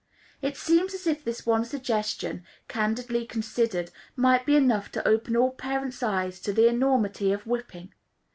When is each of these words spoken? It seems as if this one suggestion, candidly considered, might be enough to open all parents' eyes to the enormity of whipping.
It 0.41 0.57
seems 0.57 0.95
as 0.95 1.05
if 1.05 1.23
this 1.23 1.45
one 1.45 1.63
suggestion, 1.63 2.43
candidly 2.67 3.23
considered, 3.23 3.91
might 4.15 4.47
be 4.47 4.55
enough 4.55 4.91
to 4.93 5.07
open 5.07 5.35
all 5.37 5.51
parents' 5.51 6.01
eyes 6.01 6.39
to 6.39 6.51
the 6.51 6.67
enormity 6.67 7.31
of 7.31 7.45
whipping. 7.45 7.93